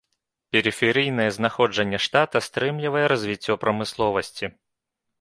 [0.55, 4.45] Перыферыйнае знаходжанне штата стрымлівае развіццё прамысловасці.